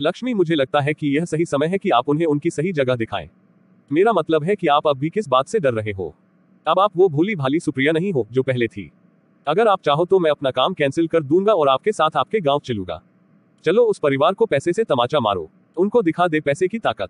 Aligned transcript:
लक्ष्मी 0.00 0.34
मुझे 0.34 0.54
लगता 0.54 0.80
है 0.80 0.94
कि 0.94 1.06
यह 1.06 1.24
सही 1.24 1.44
समय 1.44 1.66
है 1.66 1.78
कि 1.78 1.90
आप 1.90 2.08
उन्हें 2.08 2.26
उनकी 2.26 2.50
सही 2.50 2.72
जगह 2.72 2.96
दिखाएँ। 2.96 3.30
मेरा 3.92 4.12
मतलब 4.12 4.44
है 4.44 4.56
कि 4.56 4.66
आप 4.66 4.86
अब 4.86 4.98
भी 4.98 5.10
किस 5.10 5.28
बात 5.28 5.46
से 5.46 5.58
डर 5.58 5.74
रहे 5.74 5.92
हो? 5.92 6.14
अब 6.66 6.78
आप 6.78 6.90
वो 6.96 7.08
भूली 7.08 7.36
भाली 7.36 7.60
सुप्रिया 7.60 7.92
नहीं 7.92 8.12
हो 8.12 8.26
जो 8.32 8.42
पहले 8.42 8.68
थी। 8.68 8.92
अगर 9.46 9.68
आप 9.68 9.80
चाहो 9.82 10.04
तो 10.04 10.18
मैं 10.18 10.30
अपना 10.30 10.50
काम 10.50 10.74
कैंसिल 10.74 11.08
कर 11.08 11.22
दूँगा 11.22 11.52
और 11.52 11.68
आपके 11.68 11.92
साथ 11.92 12.16
आपके 12.16 12.40
गाँव 12.40 12.60
चलूँगा। 12.64 13.02
चलो 13.64 13.84
उस 13.84 13.98
परिवार 13.98 14.34
को 14.34 14.46
पैसे 14.46 14.72
से 14.72 14.84
तमाचा 14.84 15.20
मारो। 15.20 15.50
उनको 15.78 16.02
दिखा 16.02 16.28
दे 16.28 16.40
पैसे 16.40 16.68
की 16.68 16.78
ताकत। 16.78 17.08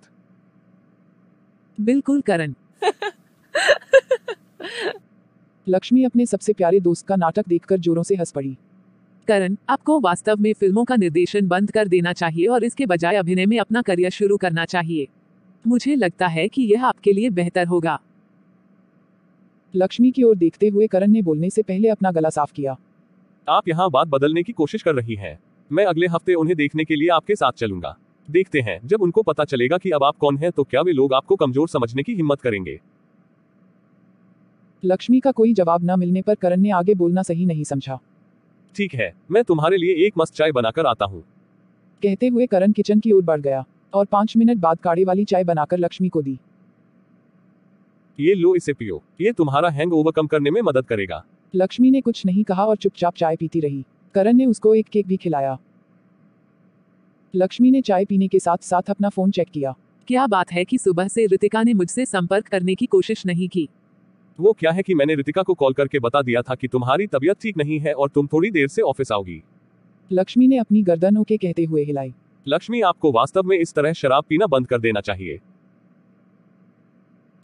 बिल्कुल 1.81 2.21
करण। 2.21 2.55
लक्ष्मी 5.69 6.05
अपने 6.05 6.27
सबसे 6.27 6.53
प्यारे 6.53 6.81
दोस्त 6.81 7.07
का 7.07 7.17
नाटक 7.17 7.49
देखकर 7.49 7.79
जोरों 7.79 8.03
से 8.03 8.15
हंस 8.15 8.33
पड़ी। 8.33 8.57
करण 9.29 9.57
आपको 9.69 9.99
वास्तव 10.01 10.41
में 10.41 10.53
फ़िल्मों 10.53 10.85
का 10.85 10.97
निर्देशन 10.97 11.47
बंद 11.49 11.71
कर 11.71 11.89
देना 11.89 12.13
चाहिए 12.13 12.47
और 12.47 12.65
इसके 12.65 12.87
बजाय 12.87 13.17
अभिनय 13.17 13.47
में 13.47 13.59
अपना 13.59 13.83
करियर 13.83 14.11
शुरू 14.11 14.37
करना 14.37 14.65
चाहिए। 14.65 15.07
मुझे 15.65 15.95
लगता 15.97 16.27
है 16.27 16.47
कि 16.49 16.63
यह 16.65 16.85
आपके 16.87 17.13
लिए 17.13 17.31
बेहतर 17.33 17.67
होगा। 17.67 17.99
लक्ष्मी 19.75 20.11
की 20.11 20.23
ओर 20.23 20.37
देखते 20.37 20.69
हुए 20.69 20.87
करण 20.87 21.11
ने 21.11 21.23
बोलने 21.23 21.51
से 21.51 21.63
पहले 21.63 21.89
अपना 21.89 22.11
गला 22.13 22.31
साफ़ 22.31 22.53
किया। 22.53 22.77
आप 23.49 23.69
यहाँ 23.69 23.91
बात 23.91 24.09
बदलने 24.09 24.43
की 24.43 24.53
कोशिश 24.53 24.83
कर 24.83 24.95
रही 24.95 25.15
हैं। 25.15 25.39
मैं 25.71 25.85
अगले 25.87 26.07
हफ़्ते 26.07 26.35
उन्हें 26.35 26.57
देखने 26.57 26.85
के 26.85 26.97
लिए 26.97 27.09
आपके 27.11 27.35
साथ 27.37 27.53
चलूँगा। 27.53 27.97
देखते 28.29 28.61
हैं 28.61 28.79
जब 28.87 29.03
उनको 29.03 29.23
पता 29.23 29.45
चलेगा 29.45 29.79
कि 29.79 29.91
अब 29.91 30.05
आप 30.05 30.17
कौन 30.17 30.37
हैं 30.39 30.51
तो 30.53 30.65
क्या 30.65 30.81
वे 30.81 30.93
लोग 30.93 31.15
आपको 31.15 31.37
कमज़ोर 31.37 31.69
समझने 31.69 32.03
की 32.03 32.15
हिम्मत 32.15 32.41
करेंगे? 32.41 32.79
लक्ष्मी 34.83 35.21
का 35.21 35.31
कोई 35.33 35.53
जवाब 35.55 35.85
न 35.85 35.99
मिलने 35.99 36.23
पर 36.23 36.35
करण 36.35 36.61
ने 36.61 36.71
आगे 36.71 36.95
बोलना 36.95 37.23
सही 37.23 37.47
नहीं 37.47 37.65
समझा। 37.65 37.99
ठीक 38.77 38.95
है 38.95 39.13
मैं 39.31 39.43
तुम्हारे 39.45 39.77
लिए 39.77 40.07
एक 40.07 40.15
मस्त 40.19 40.35
चाय 40.35 40.53
बनाकर 40.53 40.87
आता 40.87 41.05
हूँ। 41.05 41.23
कहते 42.03 42.29
हुए 42.29 42.47
करण 42.47 42.73
किचन 42.73 43.01
की 43.01 43.13
ओर 43.13 43.23
बढ़ 43.23 43.41
गया 43.41 43.65
और 43.95 44.07
पाँच 44.07 44.37
मिनट 44.37 44.59
बाद 44.59 44.79
काढ़े 44.81 45.05
वाली 45.05 45.25
चाय 45.25 45.45
बनाकर 45.45 45.79
लक्ष्मी 45.79 46.09
को 46.09 46.23
दी। 46.23 46.39
ये 48.19 48.35
लो 48.35 48.55
इसे 48.55 48.73
पियो 48.73 49.03
ये 49.21 49.33
तुम्हारा 49.33 49.69
हैंग 49.69 49.93
ओवर 49.93 50.13
कम 50.13 50.27
करने 50.27 50.51
में 50.51 50.61
मदद 50.63 50.87
करेगा। 50.87 51.23
लक्ष्मी 51.55 51.91
ने 51.91 52.01
कुछ 52.01 52.25
नहीं 52.27 52.45
कहा 52.45 52.65
और 52.65 52.77
चुपचाप 52.77 53.15
चाय 53.15 53.37
पीती 53.37 53.61
रही। 53.61 53.85
करण 54.15 54.37
ने 54.37 54.47
उसको 54.47 54.75
एक 54.75 54.89
केक 54.89 55.07
भी 55.07 55.17
खिलाया। 55.17 55.57
लक्ष्मी 57.35 57.71
ने 57.71 57.81
चाय 57.83 58.05
पीने 58.05 58.29
के 58.29 58.39
साथ 58.39 58.63
साथ 58.63 58.91
अपना 58.91 59.09
फ़ोन 59.09 59.31
चेक 59.31 59.49
किया। 59.49 59.75
क्या 60.09 60.27
बात 60.27 60.53
है 60.53 60.65
कि 60.65 60.79
सुबह 60.79 61.09
से 61.09 61.27
रितिका 61.27 61.63
ने 61.63 61.75
मुझसे 61.75 62.07
संपर्क 62.07 62.49
करने 62.49 62.75
की 62.75 62.87
कोशिश 62.87 63.25
नहीं 63.27 63.49
की। 63.49 63.69
वो 64.39 64.53
क्या 64.53 64.71
है 64.71 64.83
कि 64.83 64.95
मैंने 64.95 65.15
रितिका 65.15 65.43
को 65.43 65.55
कॉल 65.55 65.73
करके 65.73 65.99
बता 65.99 66.23
दिया 66.23 66.43
था 66.43 66.55
कि 66.55 66.69
तुम्हारी 66.69 67.07
तबीयत 67.07 67.41
ठीक 67.41 67.57
नहीं 67.57 67.79
है 67.79 67.93
और 67.93 68.09
तुम 68.09 68.27
थोड़ी 68.27 68.51
देर 68.51 68.69
से 68.69 68.83
ऑफ़िस 68.83 69.13
आओगी। 69.13 69.43
लक्ष्मी 70.11 70.49
ने 70.49 70.59
अपनी 70.59 70.83
गर्दन 70.83 71.17
ओके 71.17 71.37
कहते 71.37 71.65
हुए 71.65 71.85
हिलाई। 71.85 72.13
लक्ष्मी 72.47 72.81
आपको 72.81 73.13
वास्तव 73.13 73.43
में 73.43 73.57
इस 73.59 73.75
तरह 73.75 73.93
शराब 73.93 74.25
पीना 74.29 74.47
बंद 74.47 74.67
कर 74.67 74.81
देना 74.81 75.01
चाहिए। 75.01 75.39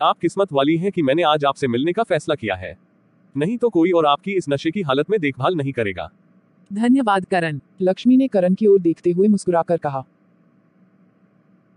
आप 0.01 0.19
किस्मत 0.19 0.53
वाली 0.53 0.77
हैं 0.77 0.93
कि 0.93 1.03
मैंने 1.03 1.23
आज 1.23 1.45
आपसे 1.45 1.69
मिलने 1.69 1.93
का 1.93 2.03
फैसला 2.03 2.35
किया 2.35 2.55
है। 2.55 2.77
नहीं 3.35 3.57
तो 3.59 3.69
कोई 3.69 3.91
और 3.91 4.07
आपकी 4.07 4.33
इस 4.33 4.49
नशे 4.49 4.71
की 4.71 4.83
हालत 4.83 5.11
में 5.11 5.21
देखभाल 5.21 5.57
नहीं 5.57 5.73
करेगा। 5.73 6.11
धन्यवाद 6.71 7.25
करण। 7.25 7.61
लक्ष्मी 7.83 8.17
ने 8.17 8.29
करण 8.29 8.55
की 8.55 8.67
ओर 8.67 8.79
देखते 8.81 9.11
हुए 9.11 9.29
मुस्कुराकर 9.29 9.77
कहा 9.79 10.05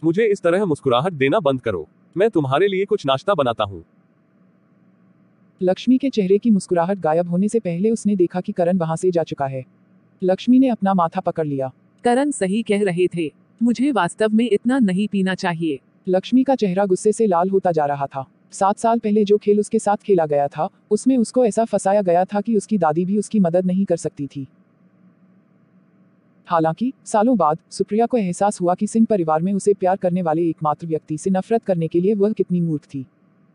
मुझे 0.04 0.26
इस 0.26 0.42
तरह 0.42 0.66
मुस्कुराहट 0.66 1.14
देना 1.14 1.40
बंद 1.40 1.62
करो। 1.62 1.88
मैं 2.16 2.30
तुम्हारे 2.30 2.68
लिए 2.68 2.86
कुछ 2.86 3.06
नाश्ता 3.06 3.34
बनाता 3.34 3.64
हूँ। 3.64 3.84
लक्ष्मी 5.64 5.98
के 5.98 6.10
चेहरे 6.10 6.38
की 6.38 6.52
मुस्कुराहट 6.52 7.00
गायब 7.00 7.30
होने 7.30 7.48
से 7.48 7.60
पहले 7.60 7.90
उसने 7.90 8.16
देखा 8.16 8.42
कि 8.42 8.52
करण 8.52 8.78
वहाँ 8.78 8.96
से 8.96 9.12
जा 9.12 9.24
चुका 9.24 9.46
है। 9.46 9.66
लक्ष्मी 10.24 10.60
ने 10.60 10.70
अपना 10.70 10.94
माथा 10.94 11.20
पकड़ 11.22 11.48
लिया। 11.48 11.74
करण 12.04 12.32
सही 12.32 12.62
कह 12.62 12.84
रहे 12.84 13.08
थे। 13.08 13.34
मुझे 13.64 13.92
वास्तव 13.92 14.30
में 14.30 14.50
इतना 14.52 14.80
नहीं 14.80 15.08
पीना 15.08 15.36
चाहिए। 15.36 15.80
लक्ष्मी 16.08 16.44
का 16.44 16.56
चेहरा 16.56 16.86
गुस्से 16.86 17.12
से 17.12 17.28
लाल 17.28 17.50
होता 17.50 17.72
जा 17.72 17.86
रहा 17.86 18.06
था। 18.06 18.26
सात 18.52 18.78
साल 18.78 19.00
पहले 19.00 19.24
जो 19.26 19.38
खेल 19.38 19.60
उसके 19.60 19.80
साथ 19.80 19.98
खेला 19.98 20.26
गया 20.26 20.48
था 20.48 20.70
उसमें 20.92 21.18
उसको 21.18 21.46
ऐसा 21.46 21.66
फंसाया 21.66 22.02
गया 22.02 22.26
था 22.26 22.42
कि 22.42 22.58
उसकी 22.58 22.78
दादी 22.78 23.06
भी 23.06 23.18
उसकी 23.18 23.40
मदद 23.40 23.66
नहीं 23.66 23.86
कर 23.86 23.98
सकती 23.98 24.28
थी। 24.28 24.48
हालाँकि 26.46 26.94
सालों 27.06 27.38
बाद 27.38 27.58
सुप्रिया 27.70 28.06
को 28.06 28.18
एहसास 28.18 28.62
हुआ 28.62 28.76
कि 28.76 28.88
सिंह 28.88 29.06
परिवार 29.10 29.42
में 29.42 29.54
उसे 29.54 29.74
प्यार 29.74 29.98
करने 29.98 30.22
वाले 30.22 30.50
एकमात्र 30.50 30.88
व्यक्ति 30.88 31.18
से 31.18 31.30
नफरत 31.30 31.64
करने 31.64 31.88
के 31.88 32.00
लिए 32.00 32.14
वह 32.14 32.34
कितनी 32.34 32.62
मूर्ख 32.62 32.84
थी। 32.84 33.06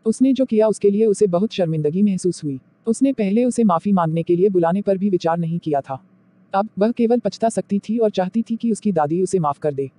उसने 0.05 0.33
जो 0.33 0.45
किया 0.45 0.67
उसके 0.67 0.89
लिए 0.89 1.05
उसे 1.05 1.27
बहुत 1.27 1.53
शर्मिंदगी 1.53 2.03
महसूस 2.03 2.43
हुई। 2.43 2.59
उसने 2.87 3.13
पहले 3.13 3.45
उसे 3.45 3.63
माफ़ी 3.63 3.91
मांगने 3.91 4.23
के 4.23 4.35
लिए 4.35 4.49
बुलाने 4.49 4.81
पर 4.81 4.97
भी 4.97 5.09
विचार 5.09 5.37
नहीं 5.37 5.59
किया 5.59 5.81
था। 5.81 6.03
अब 6.53 6.69
वह 6.79 6.91
केवल 6.91 7.19
पछता 7.19 7.49
सकती 7.49 7.79
थी 7.79 7.97
और 7.97 8.09
चाहती 8.09 8.41
थी 8.41 8.55
कि 8.55 8.71
उसकी 8.71 8.91
दादी 8.91 9.21
उसे 9.21 9.39
माफ़ 9.39 9.59
कर 9.59 9.73
दे। 9.73 9.91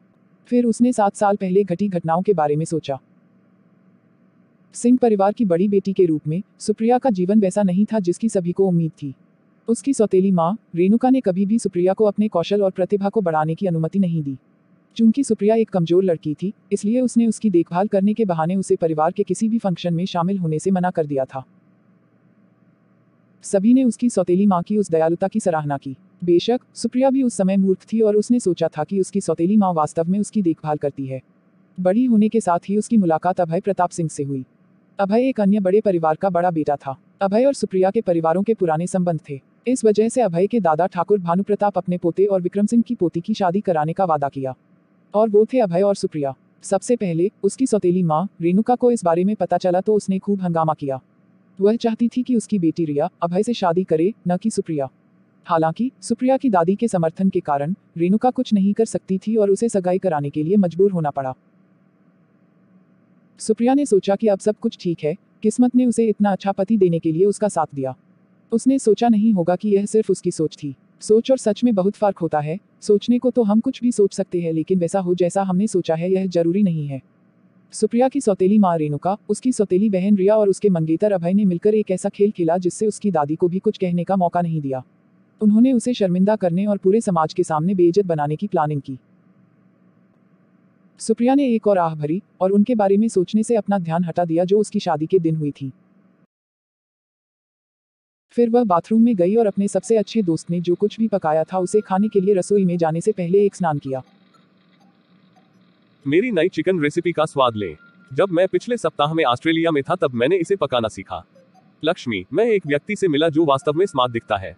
फिर 0.46 0.64
उसने 0.64 0.92
सात 0.92 1.16
साल 1.16 1.36
पहले 1.36 1.64
घटी 1.64 1.88
घटनाओं 1.88 2.22
के 2.22 2.32
बारे 2.32 2.56
में 2.56 2.64
सोचा। 2.64 2.98
सिंह 4.72 4.98
परिवार 5.02 5.32
की 5.32 5.44
बड़ी 5.44 5.68
बेटी 5.68 5.92
के 5.92 6.04
रूप 6.04 6.28
में, 6.28 6.42
सुप्रिया 6.58 6.98
का 6.98 7.10
जीवन 7.10 7.40
वैसा 7.40 7.62
नहीं 7.62 7.84
था 7.84 8.00
जिसकी 8.00 8.28
सभी 8.28 8.52
को 8.52 8.68
उम्मीद 8.68 8.90
थी। 8.90 9.14
उसकी 9.68 9.94
सौतेली 9.94 10.30
माँ, 10.30 10.58
रेणुका 10.74 11.10
ने 11.10 11.20
कभी 11.20 11.46
भी 11.46 11.58
सुप्रिया 11.58 11.92
को 11.92 12.04
अपने 12.04 12.28
कौशल 12.28 12.62
और 12.62 12.70
प्रतिभा 12.70 13.08
को 13.08 13.20
बढ़ाने 13.20 13.54
की 13.54 13.66
अनुमति 13.66 13.98
नहीं 13.98 14.22
दी। 14.22 14.36
चूँकि 14.96 15.22
सुप्रिया 15.24 15.54
एक 15.54 15.70
कमज़ोर 15.70 16.04
लड़की 16.04 16.34
थी, 16.34 16.52
इसलिए 16.72 17.00
उसने 17.00 17.26
उसकी 17.26 17.50
देखभाल 17.50 17.88
करने 17.88 18.14
के 18.14 18.24
बहाने 18.24 18.56
उसे 18.56 18.76
परिवार 18.76 19.12
के 19.12 19.22
किसी 19.22 19.48
भी 19.48 19.58
फ़ंक्शन 19.58 19.94
में 19.94 20.04
शामिल 20.06 20.38
होने 20.38 20.58
से 20.58 20.70
मना 20.70 20.90
कर 20.90 21.06
दिया 21.06 21.24
था। 21.24 21.44
सभी 23.44 23.74
ने 23.74 23.84
उसकी 23.84 24.08
सौतेली 24.10 24.46
माँ 24.46 24.62
की 24.62 24.76
उस 24.78 24.90
दयालुता 24.90 25.28
की 25.28 25.40
सराहना 25.40 25.76
की। 25.76 25.96
बेशक, 26.24 26.60
सुप्रिया 26.74 27.10
भी 27.10 27.22
उस 27.22 27.36
समय 27.36 27.56
मूर्ख 27.56 27.84
थी 27.92 28.00
और 28.00 28.16
उसने 28.16 28.40
सोचा 28.40 28.68
था 28.68 28.84
कि 28.84 29.00
उसकी 29.00 29.20
सौतेली 29.20 29.56
माँ 29.56 29.72
वास्तव 29.74 30.08
में 30.08 30.18
उसकी 30.18 30.42
देखभाल 30.42 30.76
करती 30.76 31.06
है। 31.06 31.20
बड़ी 31.78 32.04
होने 32.04 32.28
के 32.28 32.40
साथ 32.40 32.68
ही 32.68 32.76
उसकी 32.76 32.96
मुलाकात 32.96 33.40
अभय 33.40 33.60
प्रताप 33.60 33.90
सिंह 33.90 34.08
से 34.08 34.22
हुई। 34.22 34.44
अभय 34.98 35.28
एक 35.28 35.40
अन्य 35.40 35.60
बड़े 35.60 35.80
परिवार 35.80 36.16
का 36.16 36.30
बड़ा 36.30 36.50
बेटा 36.50 36.76
था। 36.76 36.96
अभय 37.22 37.44
और 37.44 37.54
सुप्रिया 37.54 37.90
के 37.90 38.00
परिवारों 38.00 38.42
के 38.42 38.54
पुराने 38.54 38.86
संबंध 38.86 39.20
थे। 39.28 39.40
इस 39.66 39.84
वजह 39.84 40.08
से 40.08 40.20
अभय 40.20 40.46
के 40.46 40.60
दादा 40.60 40.86
ठाकुर 40.86 41.18
भानु 41.18 41.42
प्रताप 41.42 41.78
अपने 41.78 41.98
पोते 41.98 42.24
और 42.24 42.42
विक्रम 42.42 42.66
सिंह 42.66 42.82
की 42.82 42.94
पोती 42.94 43.20
की 43.20 43.34
शादी 43.34 43.60
कराने 43.60 43.92
का 43.92 44.04
वादा 44.04 44.28
किया। 44.28 44.54
और 45.14 45.28
वो 45.28 45.46
थे 45.52 45.58
अभय 45.58 45.82
और 45.82 45.94
सुप्रिया। 45.94 46.36
सबसे 46.62 46.96
पहले 46.96 47.30
उसकी 47.42 47.66
सौतेली 47.66 48.02
माँ, 48.02 48.28
रेणुका 48.40 48.74
को 48.74 48.90
इस 48.90 49.04
बारे 49.04 49.24
में 49.24 49.36
पता 49.36 49.58
चला 49.58 49.80
तो 49.80 49.94
उसने 49.94 50.18
खूब 50.18 50.40
हंगामा 50.40 50.74
किया। 50.74 51.00
वह 51.60 51.76
चाहती 51.76 52.08
थी 52.08 52.22
कि 52.22 52.36
उसकी 52.36 52.58
बेटी 52.58 52.84
रिया 52.84 53.10
अभय 53.22 53.42
से 53.42 53.54
शादी 53.54 53.84
करे, 53.84 54.14
न 54.28 54.36
कि 54.36 54.50
सुप्रिया। 54.50 54.90
हालाँकि, 55.44 55.90
सुप्रिया 56.00 56.36
की 56.36 56.50
दादी 56.50 56.74
के 56.74 56.88
समर्थन 56.88 57.28
के 57.28 57.40
कारण, 57.40 57.74
रेणुका 57.96 58.30
कुछ 58.30 58.54
नहीं 58.54 58.72
कर 58.72 58.84
सकती 58.84 59.18
थी 59.18 59.36
और 59.36 59.50
उसे 59.50 59.68
सगाई 59.68 59.98
कराने 59.98 60.30
के 60.30 60.42
लिए 60.42 60.56
मजबूर 60.56 60.92
होना 60.92 61.10
पड़ा। 61.10 61.34
सुप्रिया 63.38 63.74
ने 63.74 63.86
सोचा 63.86 64.16
कि 64.16 64.26
अब 64.26 64.38
सब 64.38 64.56
कुछ 64.56 64.78
ठीक 64.80 64.98
है, 65.04 65.16
किस्मत 65.42 65.76
ने 65.76 65.86
उसे 65.86 66.08
इतना 66.08 66.32
अच्छा 66.32 66.52
पति 66.52 66.76
देने 66.76 66.98
के 66.98 67.12
लिए 67.12 67.24
उसका 67.24 67.48
साथ 67.48 67.66
दिया। 67.74 67.96
उसने 68.52 68.78
सोचा 68.78 69.08
नहीं 69.08 69.32
होगा 69.32 69.56
कि 69.56 69.68
यह 69.68 69.86
सिर्फ़ 69.86 70.12
उसकी 70.12 70.30
सोच 70.30 70.56
थी। 70.56 70.76
सोच 71.00 71.30
और 71.30 71.38
सच 71.38 71.64
में 71.64 71.74
बहुत 71.74 71.94
फ़र्क 71.94 72.18
होता 72.18 72.40
है। 72.40 72.58
सोचने 72.80 73.18
को 73.18 73.30
तो 73.30 73.42
हम 73.42 73.60
कुछ 73.60 73.80
भी 73.82 73.92
सोच 73.92 74.14
सकते 74.14 74.40
हैं, 74.40 74.52
लेकिन 74.52 74.78
वैसा 74.78 75.00
हो 75.00 75.14
जैसा 75.14 75.42
हमने 75.42 75.66
सोचा 75.66 75.94
है, 75.94 76.12
यह 76.12 76.26
ज़रूरी 76.26 76.62
नहीं 76.62 76.86
है। 76.86 77.02
सुप्रिया 77.72 78.08
की 78.08 78.20
सौतेली 78.20 78.58
माँ 78.58 78.78
रेणुका, 78.78 79.16
उसकी 79.28 79.52
सौतेली 79.52 79.88
बहन 79.90 80.16
रिया 80.16 80.36
और 80.36 80.48
उसके 80.48 80.68
मंगेतर 80.68 81.12
अभय 81.12 81.32
ने 81.32 81.44
मिलकर 81.44 81.74
एक 81.74 81.90
ऐसा 81.90 82.08
खेल 82.08 82.30
खेला 82.30 82.58
जिससे 82.58 82.86
उसकी 82.86 83.10
दादी 83.10 83.34
को 83.34 83.48
भी 83.48 83.58
कुछ 83.58 83.78
कहने 83.78 84.04
का 84.04 84.16
मौका 84.16 84.40
नहीं 84.40 84.60
दिया। 84.60 84.82
उन्होंने 85.40 85.72
उसे 85.72 85.94
शर्मिंदा 85.94 86.36
करने 86.36 86.66
और 86.66 86.78
पूरे 86.78 87.00
समाज 87.00 87.34
के 87.34 87.42
सामने 87.42 87.74
बेइज्जत 87.74 88.06
बनाने 88.06 88.36
की 88.36 88.46
प्लानिंग 88.46 88.80
की। 88.80 88.98
सुप्रिया 90.98 91.34
ने 91.34 91.54
एक 91.54 91.66
और 91.66 91.78
आह 91.78 91.94
भरी 91.94 92.22
और 92.40 92.52
उनके 92.52 92.74
बारे 92.74 92.96
में 92.96 93.08
सोचने 93.08 93.42
से 93.42 93.56
अपना 93.56 93.78
ध्यान 93.78 94.04
हटा 94.04 94.24
दिया 94.24 94.44
जो 94.44 94.58
उसकी 94.58 94.80
शादी 94.80 95.06
के 95.06 95.18
दिन 95.18 95.36
हुई 95.36 95.50
थी। 95.50 95.72
फिर 98.30 98.50
वह 98.50 98.64
बाथरूम 98.64 99.02
में 99.02 99.14
गई 99.16 99.34
और 99.34 99.46
अपने 99.46 99.68
सबसे 99.68 99.96
अच्छे 99.96 100.22
दोस्त 100.22 100.50
ने 100.50 100.60
जो 100.60 100.74
कुछ 100.74 100.98
भी 101.00 101.08
पकाया 101.08 101.44
था 101.44 101.58
उसे 101.58 101.80
खाने 101.80 102.08
के 102.08 102.20
लिए 102.20 102.34
रसोई 102.34 102.64
में 102.64 102.76
जाने 102.78 103.00
से 103.00 103.12
पहले 103.12 103.44
एक 103.46 103.54
स्नान 103.54 103.78
किया। 103.78 104.02
मेरी 106.04 106.30
नई 106.30 106.48
चिकन 106.48 106.80
रेसिपी 106.80 107.12
का 107.12 107.24
स्वाद 107.24 107.56
ले। 107.56 107.74
जब 108.10 108.30
मैं 108.30 108.46
पिछले 108.48 108.76
सप्ताह 108.76 109.14
में 109.14 109.24
ऑस्ट्रेलिया 109.24 109.70
में 109.70 109.82
था 109.82 109.96
तब 109.96 110.14
मैंने 110.14 110.36
इसे 110.36 110.56
पकाना 110.56 110.88
सीखा। 110.88 111.24
लक्ष्मी 111.84 112.24
मैं 112.32 112.44
एक 112.44 112.66
व्यक्ति 112.66 112.96
से 112.96 113.08
मिला 113.08 113.28
जो 113.28 113.44
वास्तव 113.44 113.72
में 113.72 113.86
स्मार्ट 113.86 114.12
दिखता 114.12 114.36
है। 114.36 114.56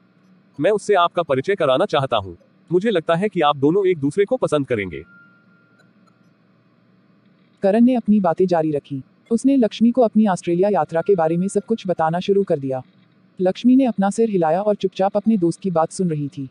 मैं 0.60 0.70
उससे 0.70 0.94
आपका 0.94 1.22
परिचय 1.22 1.54
कराना 1.54 1.86
चाहता 1.86 2.16
हूँ। 2.16 2.36
मुझे 2.70 2.90
लगता 2.90 3.14
है 3.14 3.28
कि 3.28 3.40
आप 3.40 3.56
दोनों 3.56 3.86
एक 3.86 3.98
दूसरे 3.98 4.24
को 4.24 4.36
पसंद 4.36 4.66
करेंगे। 4.66 5.02
करण 7.62 7.84
ने 7.84 7.94
अपनी 7.94 8.20
बातें 8.20 8.46
जारी 8.46 8.70
रखी। 8.70 9.02
उसने 9.30 9.56
लक्ष्मी 9.56 9.90
को 9.90 10.02
अपनी 10.02 10.26
ऑस्ट्रेलिया 10.26 10.68
यात्रा 10.68 11.00
के 11.00 11.14
बारे 11.14 11.36
में 11.36 11.48
सब 11.48 11.64
कुछ 11.64 11.86
बताना 11.86 12.20
शुरू 12.20 12.42
कर 12.42 12.58
दिया। 12.58 12.82
लक्ष्मी 13.42 13.76
ने 13.76 13.84
अपना 13.84 14.10
सिर 14.10 14.30
हिलाया 14.30 14.62
और 14.62 14.74
चुपचाप 14.74 15.16
अपने 15.16 15.36
दोस्त 15.36 15.60
की 15.60 15.70
बात 15.70 15.92
सुन 15.92 16.10
रही 16.10 16.28
थी। 16.28 16.48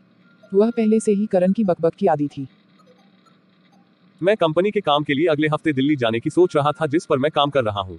वह 0.52 0.70
पहले 0.70 1.00
से 1.00 1.12
ही 1.12 1.26
करण 1.26 1.52
की 1.52 1.64
बकबक 1.64 1.94
की 1.94 2.06
आदि 2.06 2.28
थी। 2.28 2.46
मैं 4.20 4.36
कंपनी 4.36 4.70
के 4.70 4.80
काम 4.80 5.02
के 5.02 5.14
लिए 5.14 5.26
अगले 5.26 5.48
हफ़्ते 5.48 5.72
दिल्ली 5.72 5.96
जाने 5.96 6.20
की 6.20 6.30
सोच 6.30 6.56
रहा 6.56 6.72
था 6.72 6.86
जिस 6.86 7.06
पर 7.06 7.18
मैं 7.18 7.30
काम 7.30 7.50
कर 7.50 7.64
रहा 7.64 7.80
हूँ। 7.80 7.98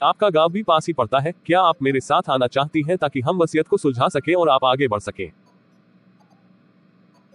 आपका 0.00 0.28
गाँव 0.30 0.50
भी 0.52 0.62
पास 0.62 0.86
ही 0.86 0.92
पड़ता 0.92 1.18
है 1.18 1.32
क्या 1.46 1.60
आप 1.60 1.82
मेरे 1.82 2.00
साथ 2.00 2.30
आना 2.30 2.46
चाहती 2.46 2.82
हैं 2.82 2.96
ताकि 2.98 3.20
हम 3.20 3.38
वसीयत 3.38 3.68
को 3.68 3.76
सुलझा 3.76 4.08
सकें 4.08 4.34
और 4.34 4.48
आप 4.48 4.64
आगे 4.64 4.88
बढ़ 4.88 5.00
सकें? 5.00 5.30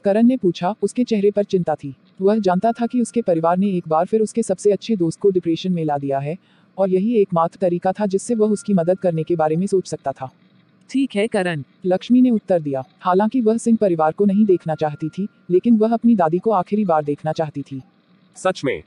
करण 0.05 0.27
ने 0.27 0.37
पूछा 0.37 0.73
उसके 0.81 1.03
चेहरे 1.03 1.31
पर 1.31 1.43
चिंता 1.43 1.75
थी। 1.75 1.93
वह 2.21 2.39
जानता 2.39 2.71
था 2.71 2.85
कि 2.85 3.01
उसके 3.01 3.21
परिवार 3.21 3.57
ने 3.57 3.67
एक 3.67 3.87
बार 3.87 4.05
फिर 4.05 4.21
उसके 4.21 4.43
सबसे 4.43 4.71
अच्छे 4.71 4.95
दोस्त 4.95 5.19
को 5.19 5.29
डिप्रेशन 5.29 5.71
में 5.71 5.83
ला 5.85 5.97
दिया 5.97 6.19
है 6.19 6.37
और 6.77 6.89
यही 6.89 7.15
एकमात्र 7.15 7.57
तरीका 7.61 7.91
था 7.91 8.05
जिससे 8.05 8.35
वह 8.35 8.49
उसकी 8.49 8.73
मदद 8.73 8.99
करने 8.99 9.23
के 9.23 9.35
बारे 9.35 9.55
में 9.55 9.65
सोच 9.67 9.87
सकता 9.87 10.11
था। 10.11 10.29
ठीक 10.89 11.15
है 11.15 11.27
करण। 11.27 11.63
लक्ष्मी 11.85 12.21
ने 12.21 12.29
उत्तर 12.29 12.61
दिया। 12.61 12.83
हालाँकि 12.99 13.41
वह 13.41 13.57
सिंह 13.57 13.77
परिवार 13.81 14.11
को 14.11 14.25
नहीं 14.25 14.45
देखना 14.45 14.75
चाहती 14.75 15.09
थी 15.09 15.27
लेकिन 15.49 15.77
वह 15.77 15.93
अपनी 15.93 16.15
दादी 16.15 16.39
को 16.39 16.51
आखिरी 16.51 16.85
बार 16.85 17.03
देखना 17.03 17.31
चाहती 17.31 17.61
थी। 17.61 17.81
सच 18.37 18.61
में? 18.65 18.81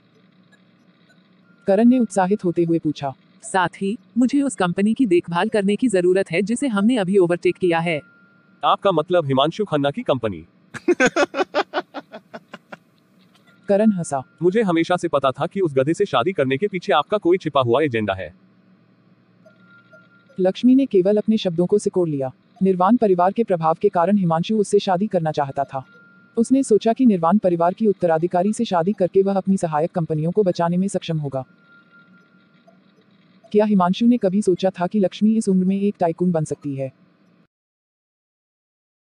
करण 1.67 1.87
ने 1.87 1.99
उत्साहित 1.99 2.43
होते 2.45 2.63
हुए 2.63 2.79
पूछा 2.79 3.13
साथ 3.43 3.81
ही 3.81 3.97
मुझे 4.17 4.41
उस 4.41 4.55
कंपनी 4.55 4.93
की 4.93 5.05
देखभाल 5.05 5.49
करने 5.49 5.75
की 5.75 5.87
ज़रूरत 5.87 6.31
है 6.31 6.41
जिसे 6.41 6.67
हमने 6.67 6.97
अभी 6.97 7.17
ओवरटेक 7.17 7.57
किया 7.57 7.79
है। 7.79 7.99
आपका 8.63 8.91
मतलब 8.91 9.25
हिमांशु 9.25 9.65
खन्ना 9.65 9.91
की 9.91 10.01
कंपनी? 10.01 10.45
करण 13.69 13.91
हंसा 13.91 14.21
मुझे 14.41 14.61
हमेशा 14.61 14.97
से 14.97 15.07
पता 15.07 15.31
था 15.31 15.45
कि 15.45 15.59
उस 15.59 15.73
गधे 15.73 15.93
से 15.93 16.05
शादी 16.05 16.31
करने 16.31 16.57
के 16.57 16.67
पीछे 16.67 16.93
आपका 16.93 17.17
कोई 17.17 17.37
छिपा 17.37 17.61
हुआ 17.61 17.81
एजेंडा 17.81 18.13
है। 18.13 18.33
लक्ष्मी 20.39 20.75
ने 20.75 20.85
केवल 20.85 21.17
अपने 21.17 21.37
शब्दों 21.37 21.65
को 21.65 21.77
सिकोड़ 21.77 22.09
लिया। 22.09 22.31
निर्वाण 22.63 22.97
परिवार 22.97 23.31
के 23.31 23.43
प्रभाव 23.43 23.77
के 23.81 23.89
कारण 23.89 24.17
हिमांशु 24.17 24.57
उससे 24.57 24.79
शादी 24.79 25.07
करना 25.07 25.31
चाहता 25.31 25.63
था। 25.63 25.83
उसने 26.37 26.63
सोचा 26.63 26.93
कि 26.93 27.05
निर्वाण 27.05 27.37
परिवार 27.37 27.73
की 27.73 27.87
उत्तराधिकारी 27.87 28.53
से 28.53 28.65
शादी 28.65 28.93
करके 28.93 29.21
वह 29.21 29.33
अपनी 29.33 29.57
सहायक 29.57 29.91
कंपनियों 29.91 30.31
को 30.31 30.43
बचाने 30.43 30.77
में 30.77 30.87
सक्षम 30.87 31.17
होगा। 31.17 31.45
क्या 33.51 33.65
हिमांशु 33.65 34.05
ने 34.05 34.17
कभी 34.17 34.41
सोचा 34.41 34.69
था 34.69 34.87
कि 34.87 34.99
लक्ष्मी 34.99 35.35
इस 35.35 35.49
उम्र 35.49 35.65
में 35.65 35.81
एक 35.81 35.95
टाइकून 35.99 36.31
बन 36.31 36.43
सकती 36.43 36.75
है? 36.75 36.93